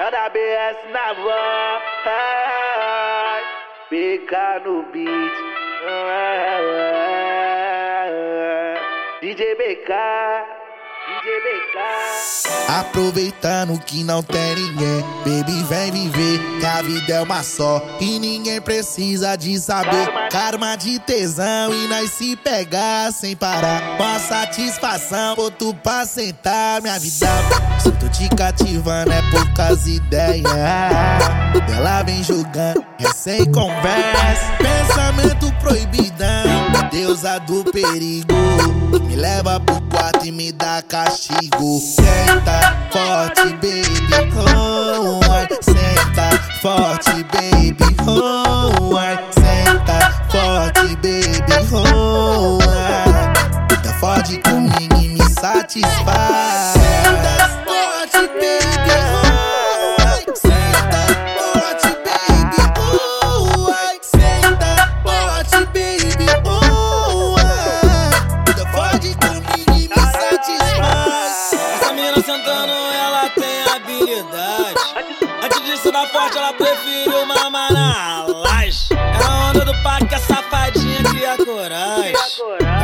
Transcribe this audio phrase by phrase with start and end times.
[0.00, 1.82] É da BS na van.
[2.06, 3.42] Ai,
[4.64, 5.36] no beat.
[9.20, 10.57] DJ BK.
[12.68, 18.18] Aproveitando que não tem ninguém, baby vem viver, que a vida é uma só e
[18.18, 20.06] ninguém precisa de saber.
[20.30, 23.96] Karma de tesão e nós se pegar sem parar.
[23.98, 27.26] Uma satisfação, boto pra sentar minha vida.
[27.78, 30.44] Se tô te cativando é poucas ideias.
[31.74, 34.58] Ela vem jogando, é sem conversa.
[34.58, 38.34] Pensamento proibidão, deusa do perigo.
[39.06, 39.77] Me leva pro
[40.18, 41.80] quarto e me dá castigo.
[41.80, 44.08] Senta forte, baby.
[44.56, 45.20] Oh.
[45.60, 47.96] Senta forte, baby.
[48.06, 48.96] Oh.
[49.32, 51.68] Senta forte, baby.
[51.72, 53.98] Oh, ai.
[54.00, 56.57] Forte comigo e me satisfaz.
[72.94, 74.74] Ela tem habilidade.
[75.42, 78.88] Antes se dar forte, ela preferiu mamar na laje.
[78.92, 82.12] É a onda do parque, a safadinha cria coragem.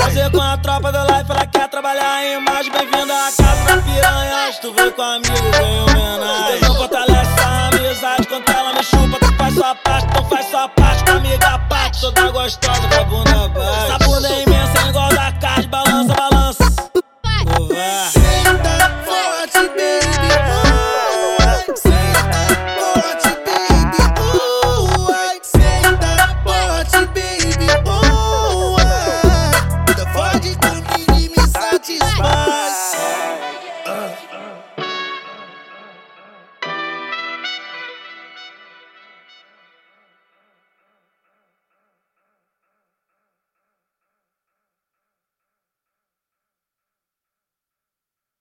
[0.00, 2.72] Fazer com a tropa do life, ela quer trabalhar em imagem.
[2.72, 4.52] Bem-vinda à casa da piranha.
[4.60, 6.60] Tu vem com amigo, vem homenagem.
[6.62, 8.26] Não fortalece a amizade.
[8.26, 11.04] Quando ela me chupa, tu faz sua parte, tu faz sua parte.
[11.04, 14.47] Com amiga parte, toda gostosa com a bunda baixa.